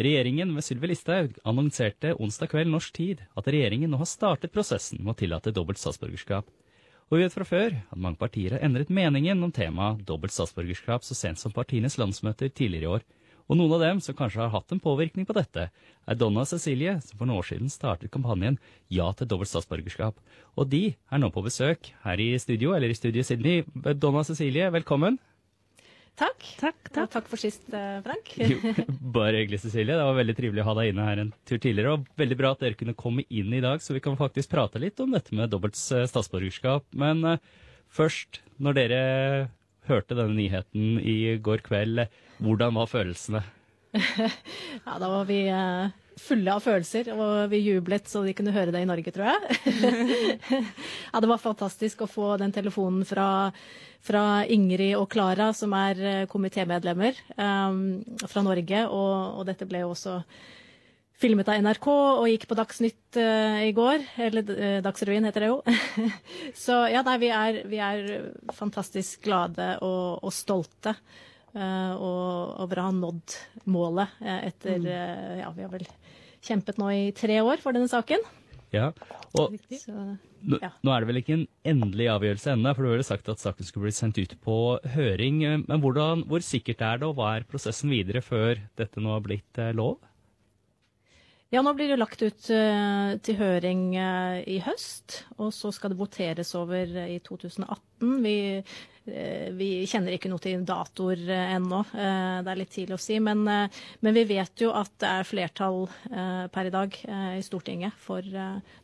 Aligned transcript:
Regjeringen 0.00 0.54
ved 0.56 0.64
Sylvi 0.64 0.88
Listhaug 0.88 1.34
annonserte 1.44 2.14
onsdag 2.16 2.48
kveld 2.54 2.70
norsk 2.72 2.94
tid 2.96 3.18
at 3.36 3.48
regjeringen 3.52 3.90
nå 3.92 3.98
har 4.00 4.08
startet 4.08 4.52
prosessen 4.54 5.02
med 5.02 5.12
å 5.12 5.18
tillate 5.18 5.52
dobbelt 5.52 5.76
statsborgerskap. 5.76 6.46
Og 7.10 7.18
vi 7.18 7.26
vet 7.26 7.34
fra 7.34 7.44
før 7.44 7.74
at 7.76 8.00
mange 8.00 8.16
partier 8.16 8.54
har 8.54 8.64
endret 8.64 8.88
meningen 8.88 9.44
om 9.44 9.52
temaet 9.52 10.00
dobbelt 10.08 10.32
statsborgerskap 10.32 11.04
så 11.04 11.18
sent 11.18 11.42
som 11.42 11.52
partienes 11.52 11.98
landsmøter 12.00 12.48
tidligere 12.48 12.86
i 12.86 12.92
år. 12.94 13.04
Og 13.50 13.58
noen 13.60 13.74
av 13.76 13.84
dem 13.84 14.00
som 14.00 14.16
kanskje 14.16 14.40
har 14.40 14.54
hatt 14.54 14.72
en 14.72 14.80
påvirkning 14.80 15.26
på 15.28 15.36
dette, 15.36 15.66
er 15.68 16.16
Donna 16.16 16.46
Cecilie, 16.48 16.96
som 17.04 17.20
for 17.20 17.28
noen 17.28 17.42
år 17.42 17.50
siden 17.50 17.68
startet 17.68 18.14
kampanjen 18.14 18.56
Ja 18.88 19.10
til 19.12 19.28
dobbelt 19.28 19.52
statsborgerskap. 19.52 20.16
Og 20.56 20.70
de 20.72 20.94
er 20.94 21.20
nå 21.20 21.28
på 21.34 21.44
besøk 21.44 21.92
her 22.06 22.22
i 22.22 22.30
studio, 22.40 22.72
eller 22.72 22.88
i 22.88 22.96
studio 22.96 23.26
Sydney. 23.26 23.66
Donna 24.00 24.24
Cecilie, 24.24 24.70
velkommen. 24.72 25.20
Takk. 26.16 26.46
Takk, 26.62 26.79
takk. 26.90 27.04
Og 27.04 27.12
takk 27.14 27.30
for 27.30 27.40
sist, 27.40 27.62
eh, 27.74 28.00
Frank. 28.04 28.32
Jo, 28.52 28.58
bare 29.14 29.42
hyggelig, 29.42 29.62
Cecilie. 29.64 29.96
Det 29.96 30.08
var 30.08 30.18
veldig 30.18 30.36
trivelig 30.38 30.64
å 30.64 30.68
ha 30.70 30.76
deg 30.80 30.92
inne 30.92 31.06
her 31.06 31.22
en 31.24 31.32
tur 31.48 31.58
tidligere. 31.62 31.94
Og 31.96 32.20
veldig 32.20 32.38
bra 32.40 32.52
at 32.54 32.64
dere 32.64 32.78
kunne 32.78 32.96
komme 32.98 33.26
inn 33.28 33.54
i 33.54 33.62
dag, 33.64 33.82
så 33.82 33.96
vi 33.96 34.02
kan 34.04 34.18
faktisk 34.20 34.52
prate 34.54 34.82
litt 34.82 35.00
om 35.02 35.14
dette 35.14 35.34
med 35.36 35.52
dobbelt 35.52 35.78
eh, 35.94 36.06
statsborgerskap. 36.10 36.86
Men 36.98 37.24
uh, 37.26 37.38
først, 37.90 38.42
når 38.62 38.78
dere 38.78 39.00
hørte 39.90 40.18
denne 40.18 40.36
nyheten 40.36 41.00
i 41.00 41.36
går 41.42 41.64
kveld, 41.66 42.04
hvordan 42.42 42.76
var 42.78 42.90
følelsene? 42.90 43.42
ja, 44.86 44.96
da 45.00 45.10
var 45.10 45.28
vi 45.28 45.42
uh, 45.50 45.90
fulle 46.20 46.54
av 46.54 46.64
følelser, 46.64 47.12
og 47.14 47.50
vi 47.52 47.62
jublet 47.64 48.08
så 48.10 48.22
de 48.26 48.34
kunne 48.36 48.54
høre 48.54 48.74
det 48.74 48.82
i 48.84 48.88
Norge, 48.88 49.12
tror 49.14 49.30
jeg. 49.32 49.60
ja, 51.12 51.22
det 51.22 51.30
var 51.30 51.42
fantastisk 51.42 52.04
å 52.04 52.10
få 52.10 52.34
den 52.40 52.54
telefonen 52.54 53.06
fra 53.08 53.30
fra 54.04 54.44
Ingrid 54.48 54.96
og 54.98 55.10
Klara, 55.12 55.50
som 55.56 55.74
er 55.76 56.00
eh, 56.00 56.22
komitémedlemmer 56.30 57.18
um, 57.36 58.00
fra 58.28 58.44
Norge. 58.44 58.86
Og, 58.88 59.12
og, 59.40 59.44
dette 59.48 59.68
ble 59.68 59.84
jo 59.84 59.92
også 59.92 60.20
filmet 61.20 61.50
av 61.52 61.60
NRK 61.60 61.86
og 61.92 62.28
gikk 62.30 62.46
på 62.48 62.56
Dagsnytt 62.56 63.20
uh, 63.20 63.60
i 63.66 63.74
går. 63.76 64.06
Eller 64.24 64.52
uh, 64.56 64.78
Dagsrevyen 64.84 65.28
heter 65.28 65.44
det 65.44 65.50
jo. 65.52 65.60
Så 66.64 66.80
ja, 66.92 67.04
nei, 67.06 67.18
vi 67.20 67.32
er, 67.34 67.60
vi 67.68 67.82
er 67.84 68.30
fantastisk 68.56 69.26
glade 69.28 69.74
og, 69.84 70.24
og 70.24 70.32
stolte. 70.34 70.96
Uh, 71.50 71.92
og 71.98 72.60
over 72.62 72.78
å 72.78 72.88
ha 72.88 72.92
nådd 72.94 73.36
målet 73.74 74.20
etter 74.22 74.78
mm. 74.78 75.40
Ja, 75.40 75.48
vi 75.56 75.64
har 75.66 75.72
vel 75.72 75.88
kjempet 76.46 76.78
nå 76.80 76.90
i 76.94 77.08
tre 77.16 77.40
år 77.42 77.62
for 77.62 77.76
denne 77.76 77.90
saken. 77.90 78.22
Ja, 78.70 78.90
og 79.38 79.56
Så, 79.74 79.94
ja. 80.62 80.70
Nå, 80.80 80.92
er 80.92 81.02
det 81.02 81.08
vel 81.08 81.20
ikke 81.20 81.34
en 81.36 81.46
endelig 81.72 82.06
avgjørelse 82.12 82.52
ennå, 82.54 82.72
for 82.74 82.86
du 82.86 82.92
har 82.92 83.00
jo 83.00 83.06
sagt 83.06 83.30
at 83.32 83.42
saken 83.42 83.66
skulle 83.66 83.88
bli 83.88 83.96
sendt 83.96 84.20
ut 84.20 84.36
på 84.44 84.56
høring. 84.94 85.42
Men 85.66 85.82
hvordan, 85.82 86.24
hvor 86.30 86.44
sikkert 86.44 86.84
er 86.86 87.00
det, 87.00 87.08
og 87.10 87.18
hva 87.18 87.34
er 87.36 87.48
prosessen 87.50 87.92
videre 87.92 88.22
før 88.24 88.62
dette 88.78 89.02
nå 89.02 89.12
har 89.16 89.24
blitt 89.26 89.60
eh, 89.60 89.74
lov? 89.76 89.98
Ja, 91.50 91.64
nå 91.66 91.72
blir 91.74 91.88
det 91.90 91.96
lagt 91.98 92.20
ut 92.22 92.48
uh, 92.54 93.16
til 93.26 93.38
høring 93.40 93.88
uh, 93.98 94.38
i 94.46 94.60
høst, 94.62 95.24
og 95.34 95.48
så 95.50 95.72
skal 95.74 95.90
det 95.90 95.98
voteres 95.98 96.52
over 96.54 96.92
uh, 96.94 97.08
i 97.10 97.16
2018. 97.26 98.12
Vi, 98.22 98.34
vi, 99.58 99.70
kjenner 99.90 100.14
ikke 100.14 100.30
noe 100.30 100.42
til 100.44 100.62
datoer 100.62 101.24
ennå, 101.56 101.80
det 101.90 102.52
er 102.52 102.58
litt 102.60 102.70
tidlig 102.70 102.94
å 102.94 103.00
si. 103.02 103.16
Men, 103.18 103.42
men, 103.42 104.14
vi 104.14 104.22
vet 104.28 104.62
jo 104.62 104.70
at 104.76 104.92
det 105.02 105.10
er 105.10 105.26
flertall 105.26 105.82
per 106.52 106.68
i 106.68 106.72
dag 106.72 106.94
i 107.34 107.42
Stortinget 107.42 107.96
for 107.98 108.22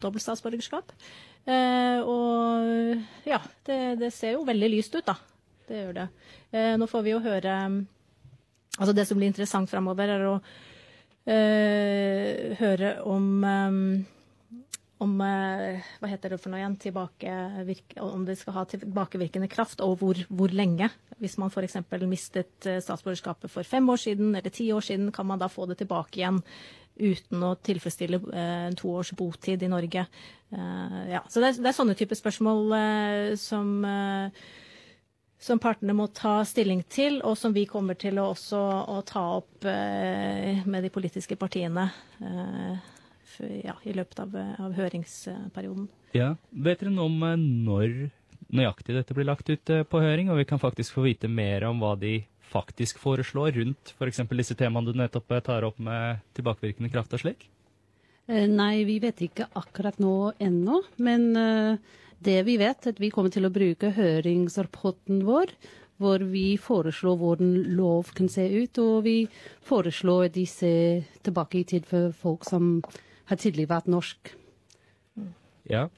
dobbelt 0.03 0.25
statsborgerskap. 0.25 0.91
og 1.47 3.28
ja, 3.28 3.41
det, 3.69 3.78
det, 4.03 4.11
ser 4.17 4.34
jo 4.34 4.47
veldig 4.48 4.73
lyst 4.73 4.97
ut, 4.98 5.06
da. 5.06 5.14
Det 5.69 5.84
gjør 5.84 5.98
det. 6.01 6.08
nå 6.80 6.91
får 6.91 7.06
vi 7.06 7.14
jo 7.14 7.23
høre 7.23 7.58
Altså 8.77 8.92
det 8.92 9.06
som 9.08 9.20
blir 9.20 9.30
interessant 9.30 9.70
framover, 9.70 10.11
er 10.17 10.27
å 10.28 10.41
høre 11.27 12.92
om 13.02 13.24
um, 13.42 13.80
om 15.02 15.12
uh, 15.20 15.88
Hva 16.00 16.08
heter 16.08 16.33
det 16.33 16.38
for 16.41 16.52
noe 16.52 16.60
igjen? 16.62 16.77
om 18.00 18.24
det 18.24 18.38
skal 18.41 18.56
ha 18.56 18.64
tilbakevirkende 18.70 19.48
kraft, 19.52 19.83
og 19.84 19.98
hvor, 20.01 20.20
hvor 20.28 20.52
lenge. 20.55 20.89
Hvis 21.20 21.36
man 21.40 21.52
f.eks. 21.52 21.77
mistet 22.06 22.64
statsborgerskapet 22.64 23.52
for 23.52 23.67
fem 23.67 23.89
år 23.89 24.01
siden 24.01 24.34
eller 24.34 24.52
ti 24.52 24.70
år 24.73 24.84
siden, 24.84 25.12
kan 25.12 25.27
man 25.27 25.40
da 25.40 25.48
få 25.52 25.67
det 25.68 25.78
tilbake 25.83 26.20
igjen 26.20 26.40
uten 26.96 27.42
å 27.45 27.56
tilfredsstille 27.61 28.22
en 28.33 28.77
to 28.77 28.89
års 28.96 29.12
botid 29.17 29.62
i 29.62 29.68
Norge. 29.68 30.06
Ja. 30.48 31.20
Så 31.28 31.42
det 31.42 31.51
er, 31.51 31.58
det 31.61 31.68
er, 31.68 31.77
sånne 31.77 31.96
typer 31.98 32.17
spørsmål 32.17 32.72
som 33.36 33.84
som 35.39 35.61
partene 35.61 35.95
må 35.97 36.08
ta 36.17 36.41
stilling 36.48 36.83
til, 36.89 37.20
og 37.24 37.36
som 37.39 37.55
vi 37.55 37.67
kommer 37.69 37.98
til 38.01 38.19
å 38.20 38.30
også 38.33 38.61
å 38.92 39.01
ta 39.07 39.24
opp 39.36 39.67
eh, 39.69 40.63
med 40.64 40.86
de 40.86 40.91
politiske 40.92 41.36
partiene 41.39 41.91
eh, 42.24 42.79
for, 43.36 43.51
ja, 43.64 43.77
i 43.85 43.95
løpet 43.96 44.23
av, 44.25 44.36
av, 44.36 44.77
høringsperioden. 44.77 45.89
Ja, 46.17 46.35
Vet 46.51 46.80
dere 46.80 46.95
noe 46.95 47.11
om 47.11 47.27
eh, 47.27 47.36
når 47.36 47.98
nøyaktig 48.57 48.96
dette 48.96 49.17
blir 49.17 49.29
lagt 49.29 49.51
ut 49.51 49.73
eh, 49.73 49.85
på 49.85 50.01
høring, 50.01 50.30
og 50.33 50.41
vi 50.41 50.48
kan 50.48 50.63
faktisk 50.63 50.96
få 50.96 51.05
vite 51.07 51.29
mer 51.29 51.67
om 51.69 51.83
hva 51.83 51.95
de 52.01 52.23
faktisk 52.46 53.01
foreslår 53.02 53.57
rundt 53.58 53.92
f.eks. 53.96 54.23
disse 54.39 54.57
temaene 54.57 54.89
du 54.89 54.98
nettopp 54.98 55.36
eh, 55.36 55.45
tar 55.45 55.67
opp 55.69 55.79
med 55.83 56.25
tilbakevirkende 56.39 56.92
kraft 56.95 57.14
og 57.17 57.25
slik? 57.25 57.48
Nei, 58.27 58.83
vi 58.83 58.96
vet 58.98 59.20
ikke 59.23 59.45
akkurat 59.55 60.01
nå 60.02 60.33
ennå, 60.42 60.80
men 60.98 61.29
uh, 61.39 62.01
det 62.24 62.38
vi 62.46 62.56
vet, 62.60 62.86
er 62.86 62.94
at 62.94 63.00
vi 63.00 63.10
kommer 63.12 63.32
til 63.32 63.46
å 63.46 63.52
bruke 63.52 63.92
høringsrapporten 63.96 65.24
vår, 65.27 65.52
hvor 66.00 66.24
vi 66.28 66.56
foreslår 66.60 67.16
hvordan 67.20 67.52
lov 67.77 68.12
kan 68.16 68.28
se 68.28 68.44
ut, 68.52 68.78
og 68.78 69.04
vi 69.06 69.16
foreslår 69.64 70.28
at 70.28 70.34
de 70.36 70.44
ser 70.48 71.06
tilbake 71.24 71.60
i 71.60 71.68
tid 71.68 71.88
for 71.88 72.12
folk 72.16 72.44
som 72.48 72.82
har 73.30 73.40
tidligere 73.40 73.72
vært 73.77 73.88
norsk. 73.92 74.34
Ja, 75.66 75.88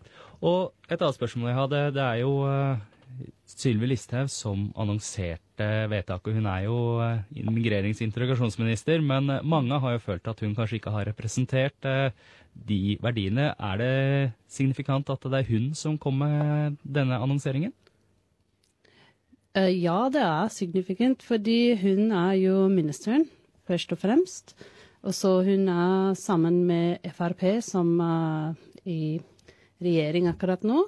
og 0.40 0.72
et 0.88 1.00
annet 1.00 1.18
spørsmål 1.18 1.50
jeg 1.50 1.58
hadde, 1.58 1.82
det 1.98 2.04
er 2.04 2.22
jo 2.22 2.32
uh, 2.46 2.78
Sylvi 3.48 3.90
Listhaug 3.90 4.30
som 4.32 4.70
annonserte 4.78 5.47
vedtaket. 5.60 6.36
Hun 6.38 6.46
er 6.46 6.64
jo 6.66 6.76
immigrerings- 7.34 8.02
og 8.02 8.08
integrasjonsminister, 8.08 9.02
men 9.04 9.30
uh, 9.30 9.42
mange 9.42 9.78
har 9.80 9.96
jo 9.96 10.04
følt 10.04 10.28
at 10.30 10.40
hun 10.44 10.54
kanskje 10.56 10.78
ikke 10.80 10.94
har 10.94 11.08
representert 11.10 11.88
uh, 11.88 12.08
de 12.68 12.98
verdiene. 13.02 13.52
Er 13.58 13.82
det 13.82 14.32
signifikant 14.48 15.10
at 15.10 15.26
det 15.26 15.42
er 15.42 15.50
hun 15.52 15.74
som 15.74 15.98
kom 15.98 16.18
med 16.22 16.78
denne 16.82 17.18
annonseringen? 17.18 17.74
Ja, 19.58 20.06
det 20.12 20.22
er 20.22 20.50
signifikant, 20.54 21.22
fordi 21.24 21.74
hun 21.80 22.12
er 22.14 22.34
jo 22.38 22.68
ministeren, 22.70 23.24
først 23.66 23.90
og 23.92 23.98
fremst. 23.98 24.52
Og 25.02 25.14
så 25.14 25.40
hun 25.46 25.68
er 25.70 26.14
sammen 26.18 26.64
med 26.68 27.06
Frp, 27.14 27.62
som 27.64 27.98
er 28.02 28.54
i 28.86 29.18
regjering 29.82 30.28
akkurat 30.30 30.64
nå. 30.66 30.84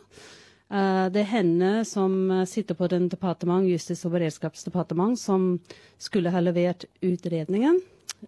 Uh, 0.71 1.07
det 1.11 1.25
er 1.25 1.33
henne 1.33 1.71
som 1.89 2.13
sitter 2.47 2.79
på 2.79 2.87
den 2.93 3.09
departement, 3.11 3.67
Justis- 3.67 4.05
og 4.07 4.15
beredskapsdepartement, 4.15 5.19
som 5.19 5.57
skulle 5.99 6.31
ha 6.31 6.43
levert 6.45 6.87
utredningen. 7.03 7.81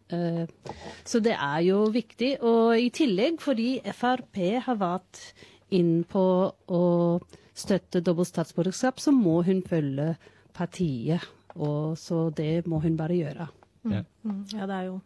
Eh, 0.08 0.46
så 1.04 1.20
det 1.20 1.34
er 1.36 1.60
jo 1.66 1.84
viktig. 1.92 2.36
Og 2.40 2.78
i 2.80 2.88
tillegg 2.94 3.40
fordi 3.42 3.76
Frp 3.92 4.40
har 4.66 4.80
vært 4.80 5.20
inn 5.72 6.02
på 6.08 6.24
å 6.52 6.82
støtte 7.52 8.02
dobbelt 8.04 8.30
statsborgerskap, 8.30 9.00
så 9.00 9.12
må 9.12 9.40
hun 9.46 9.62
følge 9.66 10.14
partiet. 10.56 11.24
Og 11.52 11.98
så 12.00 12.30
det 12.32 12.64
må 12.68 12.80
hun 12.80 12.96
bare 12.96 13.18
gjøre. 13.18 13.48
Mm. 13.84 14.04
Mm. 14.24 14.42
Ja, 14.54 14.66
det 14.68 14.76
er 14.76 14.88
jo 14.88 15.00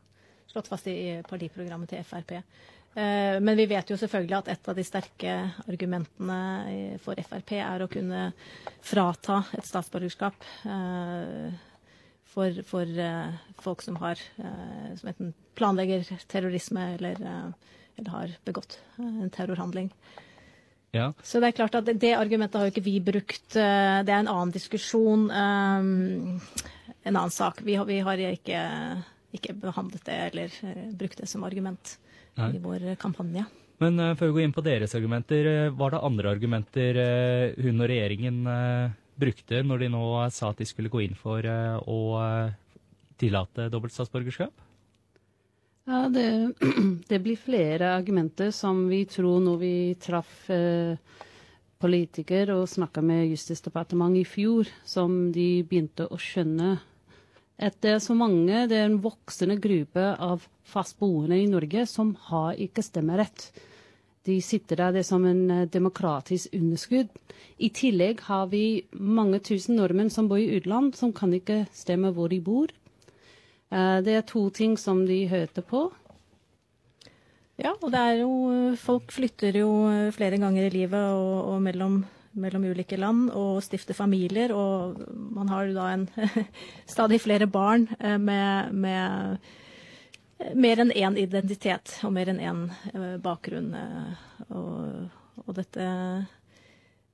slått 0.50 0.70
fast 0.70 0.86
i 0.90 1.18
partiprogrammet 1.26 1.90
til 1.90 2.04
Frp. 2.06 2.38
Eh, 2.96 3.40
men 3.40 3.56
vi 3.56 3.66
vet 3.68 3.90
jo 3.92 3.96
selvfølgelig 4.00 4.36
at 4.38 4.46
et 4.54 4.68
av 4.70 4.76
de 4.76 4.84
sterke 4.86 5.32
argumentene 5.68 6.96
for 7.04 7.18
Frp 7.28 7.50
er 7.58 7.82
å 7.84 7.88
kunne 7.92 8.30
frata 8.80 9.42
et 9.52 9.66
statsborgerskap 9.68 10.46
eh, 10.64 11.50
for, 12.36 12.62
for 12.68 12.88
uh, 13.00 13.36
folk 13.64 13.80
som, 13.80 13.96
har, 13.96 14.20
som 14.36 15.08
enten 15.08 15.30
planlegger 15.56 16.02
terrorisme 16.28 16.82
eller, 16.98 17.16
eller 17.96 18.10
har 18.12 18.34
begått 18.44 18.76
en 19.00 19.30
terrorhandling. 19.32 19.88
Ja. 20.92 21.06
Så 21.24 21.40
det 21.40 21.48
er 21.48 21.56
klart 21.56 21.78
at 21.80 21.88
det, 21.88 22.10
argumentet 22.12 22.58
har 22.60 22.68
jo 22.68 22.74
ikke 22.74 22.84
vi 22.84 22.98
brukt. 23.00 23.46
det 23.56 23.64
er 24.12 24.18
en 24.18 24.28
annen 24.28 24.52
diskusjon, 24.52 25.30
en 25.32 26.36
annen 27.06 27.32
sak. 27.32 27.64
Vi 27.64 27.78
har, 27.80 27.88
vi 27.88 28.02
har 28.04 28.20
ikke, 28.26 28.60
ikke, 29.40 29.56
behandlet 29.64 30.04
det 30.04 30.20
eller 30.26 30.60
brukt 30.92 31.24
det 31.24 31.30
som 31.32 31.48
argument 31.48 31.96
Nei. 32.36 32.50
i 32.56 32.60
vår 32.60 32.90
kampanje. 33.00 33.46
Men 33.80 34.00
før 34.16 34.30
vi 34.30 34.34
går 34.36 34.44
inn 34.46 34.54
på 34.56 34.64
deres 34.64 34.94
argumenter, 34.96 35.70
var 35.76 35.92
det 35.92 36.04
andre 36.04 36.30
argumenter 36.32 36.98
hun 37.60 37.82
og 37.84 37.90
regjeringen 37.90 38.38
brukte 39.20 39.62
når 39.64 39.84
de 39.84 39.90
nå 39.92 40.04
sa 40.32 40.52
at 40.52 40.60
de 40.60 40.68
skulle 40.68 40.92
gå 40.92 41.02
inn 41.06 41.16
for 41.18 41.44
eh, 41.48 41.76
å 41.80 42.00
eh, 42.20 42.54
tillate 43.20 43.70
dobbelt 43.72 43.94
statsborgerskap? 43.96 44.52
Ja, 45.86 46.06
det, 46.12 46.26
det, 47.10 47.20
blir 47.24 47.38
flere 47.40 47.94
argumenter 47.96 48.52
som 48.54 48.86
vi 48.90 49.04
tror 49.10 49.40
når 49.44 49.62
vi 49.62 49.76
traff 50.02 50.50
eh, 50.52 50.98
politikere 51.80 52.56
og 52.56 52.68
snakka 52.72 53.04
med 53.04 53.28
Justisdepartementet 53.30 54.24
i 54.24 54.28
fjor, 54.28 54.68
som 54.84 55.30
de 55.32 55.62
begynte 55.68 56.08
å 56.08 56.20
skjønne 56.20 56.76
at 57.56 57.78
det 57.80 57.94
er 57.94 58.02
så 58.04 58.14
mange, 58.16 58.66
det 58.68 58.76
er 58.76 58.90
en 58.90 59.00
voksende 59.00 59.56
gruppe 59.62 60.10
av 60.20 60.44
fastboende 60.68 61.38
i 61.40 61.48
Norge 61.48 61.86
som 61.88 62.12
har 62.28 62.58
ikke 62.60 62.84
stemmerett. 62.84 63.48
De 64.26 64.40
sitter 64.42 64.80
der 64.80 64.92
det 64.92 65.04
er 65.04 65.08
som 65.08 65.24
en 65.24 65.44
eh, 65.50 65.68
demokratisk 65.70 66.54
underskudd. 66.56 67.12
I 67.62 67.70
tillegg 67.70 68.24
har 68.26 68.48
vi 68.50 68.82
mange 68.92 69.38
tusen 69.40 69.78
nordmenn 69.78 70.10
som 70.10 70.28
bor 70.28 70.40
i 70.42 70.50
utland, 70.58 70.96
som 70.98 71.14
kan 71.14 71.32
ikke 71.36 71.62
stemme 71.72 72.10
hvor 72.12 72.28
de 72.32 72.40
bor. 72.42 72.72
Eh, 73.70 73.98
det 74.02 74.18
er 74.18 74.26
to 74.26 74.48
ting 74.50 74.74
som 74.80 75.04
de 75.06 75.22
hørte 75.30 75.62
på. 75.62 75.86
Ja, 77.56 77.72
og 77.72 77.88
det 77.94 78.00
er 78.02 78.18
jo 78.20 78.32
Folk 78.76 79.14
flytter 79.14 79.56
jo 79.56 79.70
flere 80.12 80.36
ganger 80.36 80.66
i 80.66 80.74
livet 80.74 81.14
og, 81.16 81.54
og 81.54 81.62
mellom, 81.64 82.02
mellom, 82.40 82.64
ulike 82.70 82.98
land 82.98 83.30
og 83.36 83.62
stifte 83.64 83.96
familier. 83.96 84.54
Og 84.54 84.98
man 85.36 85.50
har 85.52 85.72
da 85.74 85.90
en 85.92 86.06
stadig 86.94 87.20
flere 87.24 87.48
barn 87.50 87.88
eh, 87.98 88.18
med, 88.18 88.72
med 88.72 90.54
mer 90.54 90.82
enn 90.84 90.92
én 90.92 91.18
identitet 91.20 91.98
og 92.04 92.12
mer 92.16 92.30
enn 92.32 92.42
én 92.42 92.64
eh, 92.94 93.14
bakgrunn. 93.22 93.72
Eh, 93.74 94.48
og, 94.50 95.12
og, 95.44 95.52
dette 95.56 95.86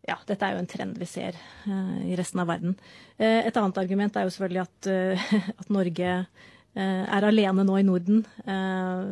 ja, 0.03 0.17
dette 0.27 0.43
er 0.43 0.57
jo 0.57 0.63
en 0.65 0.71
trend 0.71 0.97
vi 0.99 1.07
ser 1.07 1.37
i 2.03 2.17
resten 2.19 2.41
av 2.43 2.49
verden. 2.51 2.73
Et 3.23 3.55
annet 3.55 3.77
argument 3.79 4.17
er 4.19 4.27
jo 4.27 4.33
selvfølgelig 4.35 4.63
at, 4.65 4.89
at 5.63 5.71
Norge 5.71 6.09
er 6.75 7.27
alene 7.29 7.65
nå 7.69 7.75
i 7.77 7.85
Norden 7.85 8.23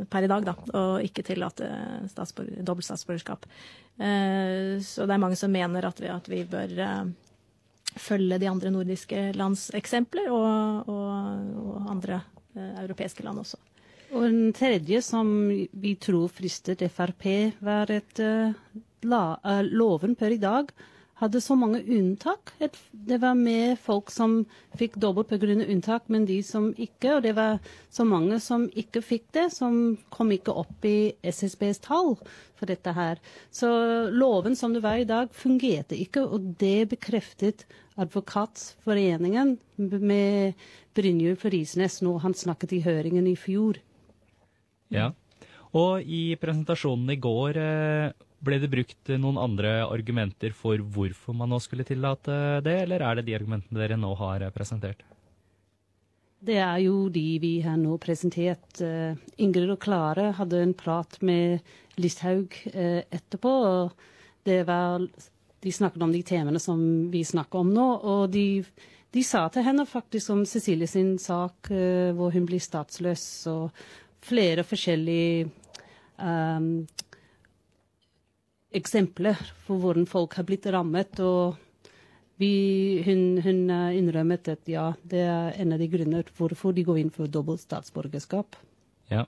per 0.09 0.25
i 0.25 0.31
dag, 0.31 0.47
da, 0.47 0.55
og 0.79 1.05
ikke 1.05 1.25
tillater 1.27 2.07
dobbelt 2.65 2.87
statsborgerskap. 2.87 3.45
så 4.01 5.05
det 5.05 5.13
er 5.13 5.21
mange 5.21 5.37
som 5.37 5.53
mener 5.53 5.85
at 5.85 6.01
vi, 6.01 6.09
at 6.09 6.31
vi 6.33 6.41
bør 6.49 6.73
følge 8.01 8.39
de 8.41 8.49
andre 8.49 8.73
nordiske 8.73 9.27
lands 9.37 9.69
eksempler, 9.77 10.31
og, 10.33 10.89
og, 10.89 11.53
og 11.67 11.91
andre 11.93 12.23
europeiske 12.57 13.27
land 13.27 13.45
også. 13.45 13.61
Og 14.11 14.25
den 14.27 14.55
tredje 14.57 15.03
som 15.07 15.29
vi 15.51 15.95
tror 16.03 16.31
fristet 16.35 16.83
Frp, 16.91 17.27
var 17.63 17.91
uh, 17.91 18.57
la, 19.07 19.23
loven 19.71 20.17
per 20.19 20.35
i 20.35 20.41
dag 20.43 20.73
hadde 21.21 21.41
så 21.45 21.55
mange 21.59 21.83
unntak. 21.85 22.53
Det 22.91 23.19
var 23.21 23.37
mer 23.37 23.75
folk 23.81 24.11
som 24.13 24.41
fikk 24.79 24.97
dobbelt 25.01 25.29
pga. 25.29 25.53
unntak, 25.69 26.09
men 26.09 26.25
de 26.27 26.43
som 26.43 26.71
ikke. 26.77 27.17
Og 27.17 27.23
det 27.23 27.35
var 27.37 27.59
så 27.91 28.05
mange 28.05 28.41
som 28.41 28.69
ikke 28.73 29.03
fikk 29.05 29.27
det, 29.37 29.51
som 29.53 29.99
kom 30.11 30.33
ikke 30.33 30.57
opp 30.57 30.85
i 30.85 31.13
SSBs 31.23 31.83
tall 31.85 32.17
for 32.57 32.67
dette 32.67 32.93
her. 32.93 33.21
Så 33.51 33.69
loven 34.11 34.57
som 34.57 34.73
det 34.73 34.83
var 34.83 34.97
i 34.97 35.09
dag, 35.09 35.29
fungerte 35.33 35.97
ikke, 35.97 36.25
og 36.25 36.57
det 36.61 36.91
bekreftet 36.97 37.67
Advokatforeningen 38.01 39.59
med 39.77 40.55
Brynjulf 40.97 41.45
Risnes 41.45 42.01
når 42.01 42.23
han 42.25 42.35
snakket 42.35 42.73
i 42.73 42.85
høringen 42.85 43.27
i 43.29 43.37
fjor. 43.37 43.77
Ja. 44.89 45.11
Og 45.77 46.03
i 46.03 46.35
presentasjonen 46.41 47.13
i 47.13 47.21
går 47.21 47.59
eh, 47.61 48.13
ble 48.45 48.59
det 48.63 48.71
brukt 48.73 49.11
noen 49.21 49.39
andre 49.41 49.81
argumenter 49.85 50.55
for 50.57 50.81
hvorfor 50.81 51.37
man 51.37 51.53
nå 51.53 51.61
skulle 51.63 51.87
tillate 51.89 52.61
det, 52.65 52.77
eller 52.85 53.05
er 53.05 53.19
det 53.19 53.27
de 53.29 53.37
argumentene 53.37 53.81
dere 53.81 53.99
nå 54.01 54.13
har 54.21 54.47
presentert? 54.55 55.03
Det 56.41 56.57
er 56.57 56.79
jo 56.87 57.11
de 57.13 57.25
vi 57.43 57.59
har 57.61 57.77
nå 57.77 57.99
presentert. 58.01 58.81
Eh, 58.81 59.13
Ingrid 59.45 59.75
og 59.75 59.83
Klare 59.83 60.31
hadde 60.39 60.63
en 60.65 60.73
prat 60.73 61.19
med 61.21 61.61
Listhaug 62.01 62.57
eh, 62.73 63.03
etterpå. 63.13 63.51
og 63.51 63.93
det 64.49 64.63
var, 64.65 65.05
De 65.61 65.73
snakket 65.73 66.03
om 66.03 66.13
de 66.13 66.23
temaene 66.25 66.59
som 66.59 66.81
vi 67.13 67.21
snakker 67.25 67.61
om 67.61 67.75
nå. 67.75 67.89
og 68.01 68.31
de, 68.33 68.65
de 69.13 69.23
sa 69.23 69.49
til 69.53 69.67
henne 69.67 69.85
faktisk 69.85 70.31
om 70.33 70.47
Cecilie 70.47 70.89
sin 70.89 71.19
sak, 71.19 71.69
hvor 71.69 72.33
hun 72.33 72.47
blir 72.49 72.61
statsløs. 72.61 73.47
og 73.47 73.69
flere 74.25 74.65
forskjellige 74.65 75.51
um, 76.21 76.87
eksempler 78.77 79.39
for 79.67 79.83
hvordan 79.83 80.07
folk 80.09 80.37
har 80.39 80.47
blitt 80.49 80.67
rammet. 80.71 81.21
og 81.21 81.59
vi, 82.41 83.03
hun, 83.05 83.41
hun 83.45 83.67
innrømmet 83.69 84.49
at 84.49 84.69
ja, 84.71 84.91
det 85.03 85.21
er 85.29 85.59
en 85.61 85.75
av 85.75 85.83
de 85.83 85.89
grunner 85.93 86.31
hvorfor 86.37 86.73
de 86.73 86.87
går 86.87 87.03
inn 87.03 87.13
for 87.13 87.29
dobbelt 87.29 87.61
statsborgerskap. 87.61 88.57
Ja, 89.11 89.27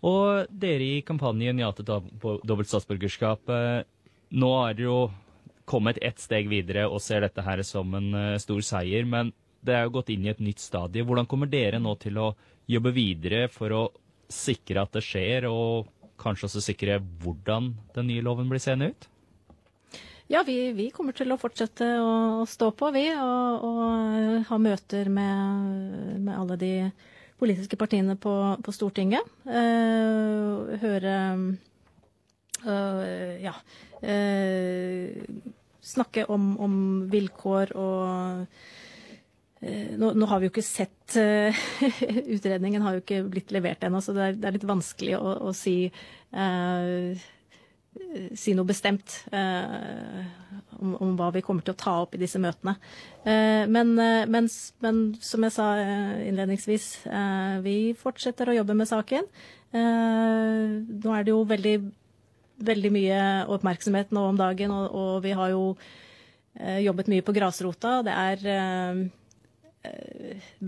Og 0.00 0.48
dere 0.50 0.82
i 0.82 1.02
kampanjen 1.06 1.58
Ja 1.60 1.70
til 1.72 1.86
dobbelt 1.86 2.70
statsborgerskap, 2.70 3.48
eh, 3.50 3.84
nå 4.30 4.50
er 4.64 4.74
dere 4.74 4.88
jo 4.88 4.98
kommet 5.68 6.00
ett 6.02 6.18
steg 6.18 6.48
videre 6.48 6.86
og 6.88 7.02
ser 7.04 7.22
dette 7.26 7.44
her 7.44 7.62
som 7.66 7.92
en 7.94 8.08
uh, 8.14 8.38
stor 8.40 8.62
seier. 8.64 9.04
Men 9.04 9.32
det 9.60 9.74
er 9.76 9.84
jo 9.84 9.98
gått 9.98 10.12
inn 10.14 10.24
i 10.24 10.32
et 10.32 10.40
nytt 10.40 10.62
stadie. 10.62 11.04
Hvordan 11.04 11.28
kommer 11.28 11.50
dere 11.50 11.80
nå 11.82 11.94
til 12.00 12.18
å 12.22 12.30
jobbe 12.68 12.92
videre 12.96 13.46
for 13.52 13.74
å 13.76 13.82
sikre 14.32 14.84
at 14.84 14.96
det 14.96 15.04
skjer, 15.04 15.48
og 15.48 15.88
kanskje 16.20 16.48
også 16.48 16.62
sikre 16.64 16.98
hvordan 17.22 17.72
den 17.96 18.10
nye 18.10 18.24
loven 18.24 18.50
blir 18.50 18.62
seende 18.62 18.92
ut? 18.92 19.08
Ja, 20.28 20.42
vi, 20.44 20.72
vi, 20.76 20.90
kommer 20.92 21.16
til 21.16 21.32
å 21.32 21.38
fortsette 21.40 21.86
å 22.04 22.44
stå 22.48 22.68
på, 22.76 22.90
vi. 22.92 23.06
Og, 23.16 23.64
og 23.64 24.48
ha 24.50 24.58
møter 24.60 25.08
med, 25.08 26.18
med, 26.20 26.34
alle 26.34 26.58
de 26.60 26.72
politiske 27.40 27.78
partiene 27.80 28.18
på, 28.20 28.34
på 28.64 28.74
Stortinget. 28.76 29.24
Eh, 29.48 30.74
høre 30.84 31.14
eh, 32.66 33.38
Ja. 33.46 33.54
Eh, 34.04 35.24
snakke 35.88 36.26
om, 36.28 36.52
om 36.60 36.74
vilkår 37.08 37.72
og 37.80 38.44
Eh, 38.44 38.87
nå, 39.60 40.12
nå, 40.14 40.26
har 40.30 40.38
vi 40.38 40.46
jo 40.46 40.52
ikke 40.52 40.62
sett 40.62 41.16
uh, 41.18 41.62
Utredningen 42.36 42.84
har 42.84 42.94
jo 42.94 43.02
ikke 43.02 43.24
blitt 43.26 43.50
levert 43.54 43.82
ennå, 43.86 44.02
så 44.04 44.14
det 44.14 44.22
er, 44.22 44.38
det 44.38 44.46
er, 44.46 44.54
litt 44.54 44.68
vanskelig 44.68 45.16
å, 45.18 45.34
å 45.48 45.54
si, 45.56 45.88
uh, 46.30 47.10
si 48.38 48.54
noe 48.54 48.68
bestemt 48.68 49.16
uh, 49.34 50.22
om, 50.78 50.94
om, 50.94 51.16
hva 51.18 51.32
vi 51.34 51.42
kommer 51.42 51.66
til 51.66 51.74
å 51.74 51.80
ta 51.80 51.96
opp 52.04 52.14
i 52.14 52.22
disse 52.22 52.38
møtene. 52.42 52.76
Men, 53.28 53.90
men, 53.98 54.46
men, 54.80 55.00
som 55.20 55.42
jeg 55.44 55.52
sa 55.52 55.64
innledningsvis, 56.22 56.84
vi 57.64 57.74
fortsetter 57.98 58.48
å 58.48 58.54
jobbe 58.56 58.76
med 58.78 58.88
saken. 58.88 59.26
Nå 59.74 61.12
er 61.12 61.26
det 61.26 61.34
jo 61.34 61.42
veldig, 61.50 61.74
veldig 62.70 62.92
mye 62.94 63.18
oppmerksomhet 63.58 64.14
nå 64.14 64.22
om 64.30 64.38
dagen, 64.38 64.72
og, 64.72 64.86
og 64.94 65.26
vi 65.26 65.34
har 65.36 65.52
jo 65.52 65.64
jobbet 66.86 67.10
mye 67.12 67.26
på 67.26 67.34
grasrota. 67.36 67.98
Det 68.06 68.14
er 68.14 68.48
Eh, 68.54 69.17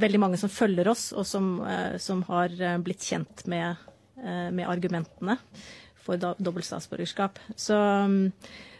veldig 0.02 0.20
mange 0.22 0.38
som 0.40 0.52
følger 0.52 0.90
oss, 0.90 1.10
og 1.16 1.26
som, 1.28 1.52
eh, 1.66 1.96
som 2.02 2.22
har 2.28 2.54
eh, 2.54 2.78
blitt 2.84 3.04
kjent 3.06 3.46
med, 3.50 3.88
med 4.20 4.68
argumentene 4.68 5.38
for 6.04 6.20
dobbelt 6.20 6.66
statsborgerskap. 6.66 7.38
Så, 7.54 7.76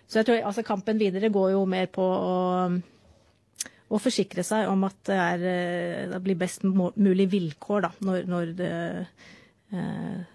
så, 0.04 0.18
jeg 0.18 0.26
tror 0.28 0.48
altså, 0.50 0.64
kampen 0.66 1.00
videre 1.00 1.30
går 1.32 1.54
jo 1.54 1.62
mer 1.68 1.88
på 1.92 2.04
å, 2.04 2.34
å 3.88 4.00
forsikre 4.04 4.44
seg 4.44 4.68
om 4.68 4.84
at 4.88 4.98
det, 5.08 5.16
er, 5.16 5.46
det 6.12 6.20
blir 6.26 6.36
best 6.40 6.66
mulig 6.68 7.30
vilkår 7.32 7.86
da, 7.86 7.92
når, 8.04 8.28
når, 8.28 8.52
det, 8.58 8.74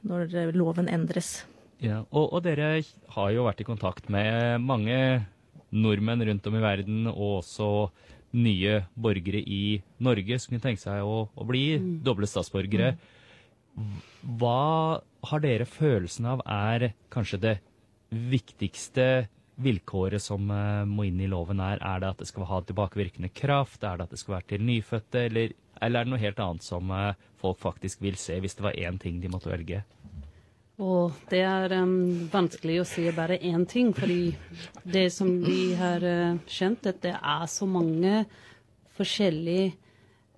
når 0.10 0.58
loven 0.58 0.90
endres. 0.90 1.36
Ja, 1.84 2.02
og, 2.10 2.32
og, 2.32 2.42
dere 2.46 2.80
har 3.14 3.32
jo 3.36 3.46
vært 3.46 3.62
i 3.62 3.68
kontakt 3.68 4.10
med 4.10 4.62
mange 4.64 4.98
nordmenn 5.76 6.24
rundt 6.30 6.48
om 6.48 6.58
i 6.58 6.64
verden, 6.64 7.08
og 7.12 7.42
også 7.42 7.70
nye 8.36 8.80
borgere 9.00 9.40
i 9.40 9.80
Norge 10.04 10.40
som 10.40 10.54
kunne 10.54 10.64
tenke 10.64 10.84
seg 10.84 11.04
å, 11.04 11.26
å 11.32 11.48
bli 11.48 11.66
mm. 11.80 11.92
doble 12.06 12.28
statsborgere. 12.30 12.96
Hva 14.40 15.02
har 15.30 15.44
dere 15.44 15.68
følelsen 15.68 16.28
av 16.34 16.44
er 16.48 16.92
kanskje 17.14 17.42
det 17.44 17.56
viktigste 18.10 19.28
vilkåret 19.62 20.24
som 20.24 20.50
uh, 20.52 20.84
må 20.88 21.08
inn 21.08 21.22
i 21.24 21.30
loven 21.32 21.62
er? 21.64 21.80
Er 21.80 22.04
det 22.04 22.12
at 22.12 22.24
det 22.24 22.30
skal 22.32 22.48
ha 22.50 22.62
tilbakevirkende 22.64 23.32
kraft? 23.36 23.84
Er 23.84 23.98
det 23.98 24.08
at 24.08 24.16
det 24.16 24.22
skal 24.22 24.38
være 24.38 24.50
til 24.54 24.66
nyfødte? 24.68 25.26
Eller, 25.30 25.56
eller 25.82 26.02
er 26.02 26.08
det 26.08 26.14
noe 26.14 26.24
helt 26.24 26.42
annet 26.44 26.66
som 26.66 26.92
uh, 26.92 27.14
folk 27.42 27.62
faktisk 27.64 28.04
vil 28.06 28.20
se, 28.20 28.40
hvis 28.44 28.58
det 28.60 28.68
var 28.68 28.80
én 28.80 29.00
ting 29.02 29.22
de 29.24 29.32
måtte 29.32 29.52
velge? 29.52 29.84
Og 30.84 31.16
det 31.32 31.40
er 31.48 31.72
um, 31.80 32.28
vanskelig 32.32 32.82
å 32.82 32.88
si 32.88 33.06
bare 33.16 33.38
én 33.40 33.64
ting, 33.70 33.94
fordi 33.96 34.36
det 34.84 35.08
som 35.16 35.30
vi 35.46 35.74
har 35.80 36.04
uh, 36.04 36.36
skjønt, 36.52 36.90
at 36.92 37.00
det 37.06 37.14
er 37.16 37.46
så 37.48 37.68
mange 37.70 38.26
forskjellige 38.98 39.72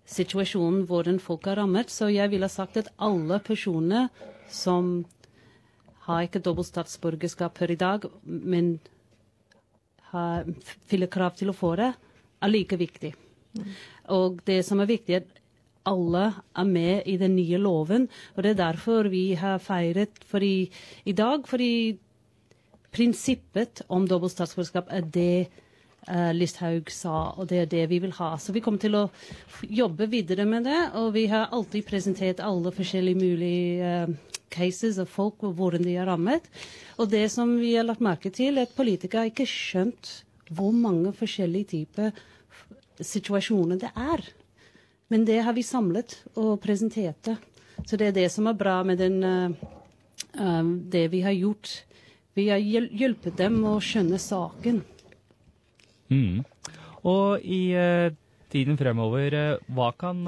situasjoner 0.07 0.85
hvor 0.87 1.09
folk 1.23 1.47
er 1.49 1.57
rammet. 1.61 1.89
Så 1.89 2.11
jeg 2.13 2.29
ville 2.29 2.49
sagt 2.49 2.77
at 2.77 2.93
alle 3.01 3.39
personer 3.41 4.11
som 4.49 5.05
har 6.07 6.23
ikke 6.23 6.43
dobbelt 6.43 6.69
statsborgerskap 6.69 7.57
per 7.57 7.73
i 7.73 7.79
dag, 7.79 8.05
men 8.23 8.77
har, 10.13 10.45
fyller 10.87 11.11
krav 11.11 11.35
til 11.35 11.51
å 11.51 11.57
få 11.57 11.73
det, 11.79 11.91
er 12.39 12.53
like 12.53 12.77
viktig. 12.79 13.11
Mm. 13.57 13.73
Og 14.15 14.39
det 14.47 14.61
som 14.63 14.79
er 14.79 14.89
viktig, 14.93 15.17
er 15.17 15.25
alle 15.87 16.25
er 16.57 16.67
med 16.67 17.07
i 17.07 17.17
den 17.19 17.35
nye 17.37 17.59
loven. 17.61 18.09
Og 18.35 18.43
det 18.43 18.53
er 18.53 18.63
derfor 18.65 19.09
vi 19.13 19.31
har 19.39 19.61
feiret 19.63 20.19
fordi, 20.27 20.69
i 21.05 21.15
dag. 21.15 21.47
Fordi 21.47 21.97
prinsippet 22.93 23.83
om 23.93 24.07
dobbelt 24.09 24.33
statsborgerskap 24.33 24.91
er 24.93 25.07
det 25.13 25.47
uh, 26.09 26.31
Listhaug 26.35 26.91
sa, 26.93 27.33
og 27.37 27.49
det 27.51 27.63
er 27.63 27.71
det 27.71 27.85
vi 27.91 28.01
vil 28.03 28.15
ha. 28.19 28.35
Så 28.41 28.55
vi 28.55 28.63
kommer 28.63 28.81
til 28.81 28.97
å 28.97 29.07
jobbe 29.63 30.09
videre 30.11 30.47
med 30.49 30.67
det, 30.67 30.79
og 30.99 31.13
vi 31.17 31.27
har 31.31 31.51
alltid 31.55 31.87
presentert 31.87 32.43
alle 32.43 32.73
forskjellige 32.75 33.21
mulige 33.21 33.91
uh, 34.07 34.15
cases 34.53 34.99
av 35.01 35.11
folk 35.11 35.43
og 35.45 35.57
hvordan 35.59 35.85
de 35.85 35.97
er 35.99 36.07
rammet. 36.09 36.47
Og 36.97 37.11
det 37.11 37.27
som 37.33 37.57
vi 37.59 37.75
har 37.75 37.87
lagt 37.87 38.03
merke 38.03 38.31
til, 38.33 38.57
er 38.57 38.67
at 38.67 38.77
politikere 38.77 39.25
har 39.25 39.33
ikke 39.33 39.49
skjønt 39.49 40.15
hvor 40.55 40.71
mange 40.71 41.11
forskjellige 41.15 41.71
typer 41.73 42.11
situasjoner 43.03 43.79
det 43.81 43.91
er. 43.93 44.23
Men 45.07 45.25
det 45.25 45.39
har 45.45 45.55
vi 45.55 45.63
samlet 45.63 46.17
og 46.35 46.57
presentert 46.63 47.19
det. 47.27 47.37
Så 47.87 47.97
det 47.99 48.09
er 48.09 48.15
det 48.17 48.27
som 48.33 48.47
er 48.49 48.57
bra 48.57 48.81
med 48.83 48.99
den, 48.99 49.21
uh, 49.23 50.63
det 50.91 51.07
vi 51.13 51.21
har 51.23 51.35
gjort. 51.35 51.83
Vi 52.35 52.49
har 52.49 52.59
hjulpet 52.59 53.37
dem 53.39 53.61
å 53.65 53.77
skjønne 53.81 54.19
saken. 54.21 54.81
Mm. 56.11 56.43
Og 57.07 57.43
i 57.43 57.61
uh, 57.77 58.11
tiden 58.51 58.79
fremover, 58.79 59.37
uh, 59.37 59.73
hva 59.75 59.91
kan 59.95 60.23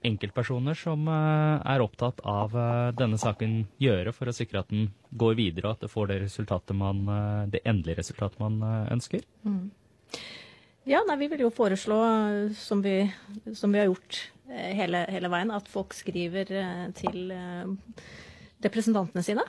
enkeltpersoner 0.00 0.76
som 0.80 1.04
er 1.12 1.82
opptatt 1.84 2.22
av 2.24 2.54
denne 2.96 3.18
saken 3.20 3.66
gjøre 3.84 4.14
for 4.16 4.30
å 4.30 4.32
sikre 4.32 4.62
at 4.62 4.70
den 4.72 4.86
går 5.12 5.34
videre, 5.36 5.66
og 5.66 5.74
at 5.74 5.82
det 5.84 5.90
får 5.92 6.08
det, 6.08 6.16
resultatet 6.22 6.72
man, 6.72 7.02
det 7.52 7.60
endelige 7.68 7.98
resultatet 7.98 8.40
man 8.40 8.62
ønsker? 8.94 9.26
Mm. 9.44 9.66
Ja, 10.88 11.02
nei, 11.06 11.16
Vi 11.20 11.28
vil 11.28 11.44
jo 11.44 11.50
foreslå, 11.52 11.98
som 12.56 12.82
vi, 12.82 13.04
som 13.54 13.72
vi 13.72 13.78
har 13.78 13.90
gjort 13.90 14.20
hele, 14.48 15.04
hele, 15.12 15.28
veien, 15.30 15.52
at 15.54 15.68
folk 15.68 15.92
skriver 15.94 16.48
til 16.96 17.32
representantene 18.64 19.22
sine. 19.22 19.44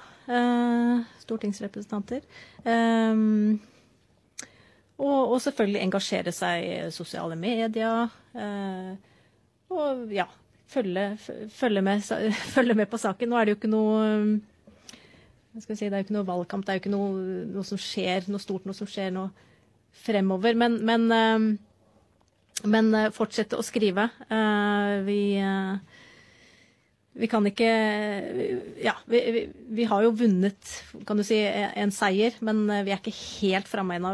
Stortingsrepresentanter. 1.23 2.27
Og, 5.01 5.31
og, 5.33 5.39
selvfølgelig 5.41 5.81
engasjere 5.81 6.33
seg 6.35 6.65
i 6.67 6.75
sosiale 6.93 7.37
medier. 7.39 8.11
Eh, 8.37 8.91
og 9.73 10.11
ja, 10.13 10.27
følge, 10.69 11.05
følge, 11.49 11.81
med, 11.81 12.03
følge, 12.55 12.75
med, 12.77 12.89
på 12.91 12.99
saken. 13.01 13.31
Nå 13.31 13.39
er 13.39 13.47
det 13.47 13.55
jo 13.55 13.59
ikke 13.61 13.71
noe 13.71 14.11
si, 15.57 15.73
Det 15.73 15.89
er 15.89 16.03
jo 16.03 16.05
ikke 16.05 16.19
noe 16.19 16.29
valgkamp, 16.29 16.65
det 16.65 16.73
er 16.73 16.77
jo 16.77 16.83
ikke 16.83 16.93
noe, 16.93 17.23
noe, 17.49 17.65
som 17.67 17.81
skjer, 17.81 18.29
noe 18.31 18.39
stort 18.39 18.67
noe 18.69 18.77
som 18.77 18.87
skjer 18.87 19.09
nå 19.15 19.25
fremover. 19.93 20.55
Men, 20.55 20.77
men, 20.85 21.11
eh, 21.11 22.67
men 22.69 22.93
eh, 22.95 23.09
fortsette 23.15 23.59
å 23.59 23.65
skrive. 23.65 24.09
Eh, 24.29 24.99
vi 25.07 25.21
vi 27.11 27.27
kan 27.27 27.43
ikke 27.43 27.67
Ja, 28.79 28.93
vi, 29.05 29.19
vi, 29.35 29.41
vi, 29.75 29.83
har 29.83 30.05
jo 30.05 30.13
vunnet, 30.15 30.69
kan 31.05 31.19
du 31.19 31.25
si, 31.27 31.41
en 31.43 31.91
seier, 31.91 32.37
men 32.39 32.63
vi 32.87 32.93
er 32.93 33.01
ikke 33.01 33.11
helt 33.11 33.67
framme 33.67 33.97
ennå. 33.99 34.13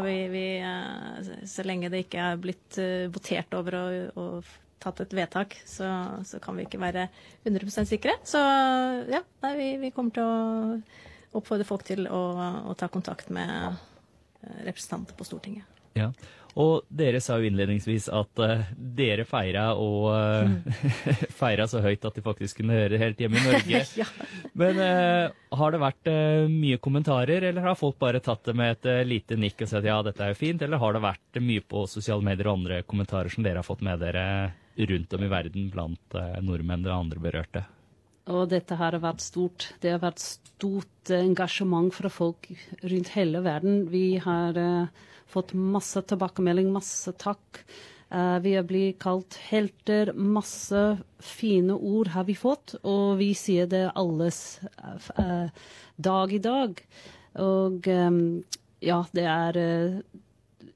Så 1.46 1.62
lenge 1.62 1.92
det 1.92 2.02
ikke 2.08 2.24
er 2.32 2.40
blitt 2.42 2.80
votert 3.14 3.54
over 3.54 3.78
og, 3.78 4.18
og 4.18 4.50
tatt 4.82 5.04
et 5.04 5.14
vedtak, 5.14 5.54
så, 5.62 5.86
så, 6.26 6.40
kan 6.42 6.58
vi 6.58 6.66
ikke 6.66 6.82
være 6.82 7.06
100% 7.46 7.86
sikre. 7.86 8.16
Så 8.26 8.42
ja, 9.10 9.22
nei, 9.46 9.54
vi, 9.58 9.68
vi, 9.84 9.92
kommer 9.94 10.18
til 10.18 10.26
å 10.26 11.38
oppfordre 11.38 11.66
folk 11.68 11.86
til 11.86 12.10
å, 12.10 12.22
å 12.66 12.74
ta 12.78 12.90
kontakt 12.90 13.30
med 13.30 13.78
representanter 14.66 15.16
på 15.18 15.26
Stortinget. 15.26 15.66
Ja, 15.98 16.12
og 16.58 16.88
dere 16.90 17.20
sa 17.22 17.36
jo 17.38 17.46
innledningsvis 17.46 18.08
at 18.10 18.40
uh, 18.42 18.64
dere 18.76 19.22
feira 19.28 19.68
og 19.78 20.08
uh, 20.10 20.80
feira 21.40 21.68
så 21.70 21.82
høyt 21.84 22.06
at 22.08 22.18
de 22.18 22.24
faktisk 22.24 22.58
kunne 22.58 22.78
høre 22.78 22.98
helt 22.98 23.20
hjemme 23.22 23.38
i 23.38 23.44
Norge. 23.46 23.82
ja. 24.00 24.08
Men 24.58 24.80
uh, 24.82 25.54
har 25.60 25.74
det 25.74 25.82
vært 25.82 26.12
mye 26.50 26.80
kommentarer, 26.82 27.46
eller 27.50 27.68
har 27.68 27.78
folk 27.78 27.98
bare 28.02 28.22
tatt 28.24 28.48
det 28.48 28.56
med 28.58 28.74
et 28.74 29.06
lite 29.06 29.38
nikk 29.38 29.62
og 29.64 29.70
sagt 29.70 29.86
ja, 29.86 30.00
dette 30.06 30.24
er 30.24 30.34
jo 30.34 30.40
fint, 30.40 30.62
eller 30.64 30.82
har 30.82 30.96
det 30.96 31.04
vært 31.06 31.42
mye 31.44 31.62
på 31.62 31.86
sosiale 31.90 32.26
medier 32.26 32.50
og 32.50 32.58
andre 32.58 32.82
kommentarer 32.88 33.32
som 33.32 33.46
dere 33.46 33.62
har 33.62 33.68
fått 33.68 33.84
med 33.86 34.02
dere 34.02 34.24
rundt 34.78 35.14
om 35.14 35.24
i 35.24 35.30
verden 35.30 35.70
blant 35.74 36.20
nordmenn 36.42 36.86
og 36.86 36.96
andre 36.96 37.22
berørte? 37.22 37.64
Og 38.28 38.48
dette 38.52 38.76
har 38.76 38.96
vært 39.00 39.24
stort. 39.24 39.70
Det 39.80 39.94
har 39.94 40.02
vært 40.02 40.20
stort 40.20 41.12
engasjement 41.16 41.92
fra 41.94 42.10
folk 42.12 42.50
rundt 42.82 43.12
hele 43.14 43.40
verden. 43.44 43.86
Vi 43.88 44.18
har 44.20 44.58
fått 45.28 45.54
masse 45.56 46.02
tilbakemelding, 46.08 46.68
masse 46.72 47.12
takk. 47.20 47.62
Uh, 48.08 48.38
vi 48.40 48.54
har 48.56 48.64
blitt 48.64 48.98
kalt 49.02 49.36
helter. 49.50 50.12
Masse 50.16 50.98
fine 51.20 51.76
ord 51.76 52.08
har 52.14 52.24
vi 52.28 52.36
fått, 52.38 52.78
og 52.82 53.18
vi 53.20 53.34
sier 53.36 53.68
det 53.68 53.84
alles 54.00 54.60
uh, 55.18 55.52
dag 55.96 56.32
i 56.32 56.40
dag. 56.40 56.80
Og 57.44 57.90
um, 57.92 58.22
ja, 58.80 59.02
det 59.12 59.26
er 59.28 59.60
uh, 59.60 60.17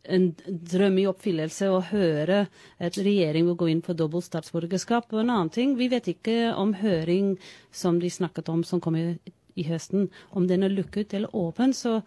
en 0.04 0.32
drøm 0.46 0.96
i 0.98 1.06
oppfyllelse 1.06 1.68
å 1.70 1.82
høre 1.92 2.46
at 2.82 2.98
regjering 2.98 3.46
vil 3.46 3.58
gå 3.58 3.68
inn 3.70 3.84
for 3.86 3.98
dobbelt 3.98 4.26
statsborgerskap. 4.26 5.12
Og 5.12 5.22
en 5.22 5.30
annen 5.30 5.52
ting, 5.54 5.76
vi 5.78 5.88
vet 5.92 6.08
ikke 6.10 6.54
om 6.58 6.74
høring 6.80 7.36
som 7.70 8.00
de 8.02 8.10
snakket 8.10 8.50
om 8.52 8.64
som 8.66 8.82
kommer 8.82 9.16
i 9.54 9.64
høsten, 9.66 10.06
om 10.32 10.46
den 10.48 10.64
er 10.64 10.72
lukket 10.72 11.12
eller 11.14 11.34
åpen. 11.36 11.74
Så 11.76 12.00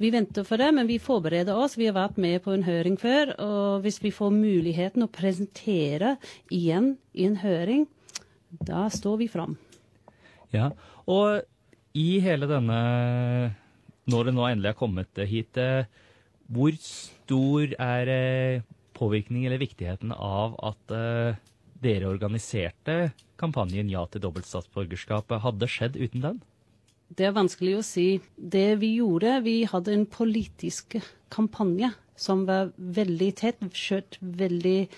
vi 0.00 0.10
venter 0.14 0.46
for 0.48 0.60
det, 0.60 0.70
men 0.74 0.88
vi 0.88 0.98
forbereder 1.02 1.56
oss. 1.56 1.76
Vi 1.78 1.88
har 1.90 1.96
vært 1.96 2.20
med 2.20 2.40
på 2.44 2.54
en 2.54 2.64
høring 2.66 2.96
før. 3.00 3.34
Og 3.42 3.84
hvis 3.84 4.00
vi 4.04 4.14
får 4.14 4.32
muligheten 4.34 5.04
å 5.04 5.12
presentere 5.12 6.16
igjen 6.50 6.94
i 7.14 7.28
en 7.28 7.38
høring, 7.42 7.86
da 8.64 8.86
står 8.92 9.20
vi 9.22 9.28
fram. 9.30 9.58
Ja, 10.54 10.70
og 11.06 11.44
i 11.96 12.18
hele 12.22 12.48
denne 12.48 12.80
Når 14.06 14.28
det 14.28 14.32
nå 14.36 14.44
endelig 14.46 14.68
er 14.70 14.76
kommet 14.78 15.18
hit, 15.26 15.56
eh, 15.58 15.88
hvor 16.52 16.74
stor 16.82 17.74
er 17.82 18.10
eh, 18.12 18.64
påvirkning 18.96 19.46
eller 19.46 19.60
viktigheten 19.60 20.12
av 20.14 20.56
at 20.64 20.94
eh, 20.94 21.38
dere 21.82 22.10
organiserte 22.10 23.12
kampanjen 23.40 23.90
Ja 23.92 24.06
til 24.08 24.22
dobbelt 24.24 24.48
statsborgerskap 24.48 25.34
hadde 25.42 25.68
skjedd 25.70 25.98
uten 26.00 26.24
den? 26.24 26.38
Det 27.06 27.28
er 27.28 27.36
vanskelig 27.36 27.76
å 27.78 27.84
si. 27.86 28.06
Det 28.36 28.80
vi 28.80 28.96
gjorde, 28.98 29.38
vi 29.44 29.60
hadde 29.68 29.94
en 29.94 30.08
politisk 30.10 30.98
kampanje 31.30 31.92
som 32.18 32.46
var 32.48 32.72
veldig 32.76 33.28
tett, 33.38 33.60
skjøt 33.76 34.18
veldig 34.20 34.88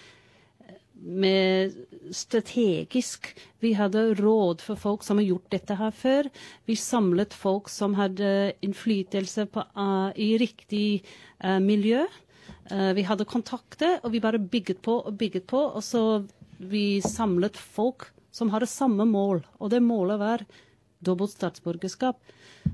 med 1.02 1.74
strategisk. 2.14 3.30
Vi 3.62 3.72
hadde 3.78 4.14
råd 4.18 4.62
for 4.64 4.78
folk 4.78 5.04
som 5.06 5.20
har 5.20 5.28
gjort 5.28 5.50
dette 5.54 5.76
her 5.78 5.92
før. 5.94 6.28
Vi 6.66 6.76
samlet 6.78 7.34
folk 7.36 7.70
som 7.72 7.96
hadde 7.98 8.54
innflytelse 8.64 9.46
på, 9.52 9.64
uh, 9.78 10.10
i 10.18 10.36
riktig 10.40 11.02
uh, 11.44 11.58
miljø. 11.62 12.04
Uh, 12.70 12.92
vi 12.98 13.06
hadde 13.06 13.28
kontakter, 13.28 13.98
og 14.02 14.12
vi 14.12 14.22
bare 14.24 14.42
bygget 14.42 14.82
på 14.84 15.00
og 15.00 15.18
bygget 15.18 15.46
på. 15.50 15.60
Og 15.70 15.84
så 15.84 16.24
vi 16.58 17.00
samlet 17.04 17.56
folk 17.56 18.10
som 18.34 18.50
hadde 18.52 18.70
samme 18.70 19.06
mål, 19.08 19.42
og 19.58 19.70
det 19.72 19.82
målet 19.82 20.20
var 20.20 20.44
dobbelt 21.04 21.32
statsborgerskap. 21.32 22.18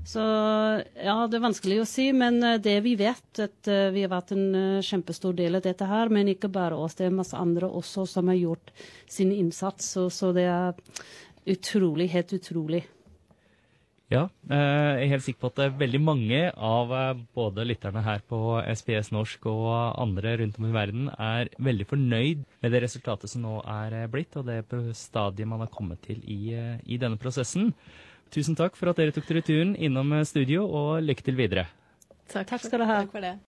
Så 0.05 0.21
ja, 0.21 1.15
det 1.29 1.37
er 1.37 1.43
vanskelig 1.43 1.79
å 1.81 1.87
si, 1.89 2.09
men 2.15 2.41
eh, 2.43 2.57
det 2.61 2.79
vi 2.85 2.95
vet, 2.99 3.27
at 3.41 3.69
eh, 3.71 3.91
vi 3.95 4.03
har 4.05 4.11
vært 4.13 4.33
en 4.35 4.47
eh, 4.57 4.85
kjempestor 4.85 5.35
del 5.37 5.59
av 5.59 5.65
dette 5.65 5.87
her. 5.89 6.11
Men 6.13 6.31
ikke 6.31 6.51
bare 6.53 6.77
oss, 6.77 6.97
det 6.99 7.07
er 7.07 7.15
masse 7.15 7.37
andre 7.37 7.69
også 7.69 8.07
som 8.09 8.31
har 8.31 8.39
gjort 8.39 8.73
sin 9.09 9.31
innsats. 9.35 9.93
Så, 9.95 10.09
så 10.13 10.33
det 10.35 10.47
er 10.49 10.75
utrolig, 11.55 12.09
helt 12.13 12.35
utrolig. 12.37 12.83
Ja, 14.13 14.27
jeg 14.45 15.01
er 15.01 15.09
helt 15.15 15.23
sikker 15.25 15.47
på 15.47 15.49
at 15.49 15.79
veldig 15.79 15.99
mange 16.05 16.39
av 16.53 16.91
både 17.33 17.63
lytterne 17.65 18.03
her 18.05 18.19
på 18.29 18.37
SPS 18.69 19.09
norsk 19.09 19.47
og 19.49 19.65
andre 19.97 20.35
rundt 20.43 20.59
om 20.61 20.67
i 20.69 20.75
verden 20.75 21.07
er 21.09 21.49
veldig 21.57 21.87
fornøyd 21.89 22.43
med 22.61 22.75
det 22.75 22.83
resultatet 22.85 23.33
som 23.33 23.41
nå 23.47 23.55
er 23.65 23.97
blitt, 24.13 24.37
og 24.37 24.45
det 24.45 24.61
stadiet 24.93 25.49
man 25.49 25.65
har 25.65 25.73
kommet 25.73 26.05
til 26.05 26.21
i, 26.21 26.53
i 26.85 27.01
denne 27.01 27.17
prosessen. 27.17 27.73
Tusen 28.35 28.57
takk 28.59 28.75
for 28.75 28.91
at 28.91 28.99
dere 28.99 29.15
tok 29.15 29.29
dere 29.29 29.41
turen 29.47 29.75
innom 29.79 30.11
studio, 30.27 30.65
og 30.67 30.99
lykke 31.07 31.23
til 31.23 31.37
videre. 31.39 31.69
Takk, 32.27 32.49
takk 32.49 32.65
skal 32.65 32.81
du 32.83 32.87
ha. 32.89 32.97
Takk 33.05 33.13
for 33.15 33.23
det. 33.23 33.37